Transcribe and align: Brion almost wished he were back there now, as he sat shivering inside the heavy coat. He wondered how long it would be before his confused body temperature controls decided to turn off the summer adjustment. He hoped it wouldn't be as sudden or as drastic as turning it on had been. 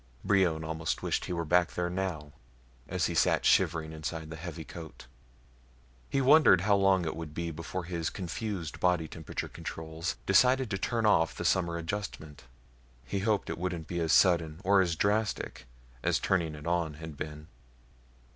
Brion 0.25 0.63
almost 0.63 1.03
wished 1.03 1.25
he 1.25 1.31
were 1.31 1.45
back 1.45 1.73
there 1.73 1.87
now, 1.87 2.31
as 2.87 3.05
he 3.05 3.13
sat 3.13 3.45
shivering 3.45 3.91
inside 3.91 4.31
the 4.31 4.35
heavy 4.35 4.63
coat. 4.63 5.05
He 6.09 6.21
wondered 6.21 6.61
how 6.61 6.75
long 6.75 7.05
it 7.05 7.15
would 7.15 7.35
be 7.35 7.51
before 7.51 7.83
his 7.83 8.09
confused 8.09 8.79
body 8.79 9.07
temperature 9.07 9.47
controls 9.47 10.15
decided 10.25 10.71
to 10.71 10.79
turn 10.79 11.05
off 11.05 11.35
the 11.35 11.45
summer 11.45 11.77
adjustment. 11.77 12.45
He 13.05 13.19
hoped 13.19 13.47
it 13.47 13.59
wouldn't 13.59 13.85
be 13.85 13.99
as 13.99 14.11
sudden 14.11 14.59
or 14.63 14.81
as 14.81 14.95
drastic 14.95 15.67
as 16.01 16.17
turning 16.17 16.55
it 16.55 16.65
on 16.65 16.95
had 16.95 17.15
been. 17.15 17.45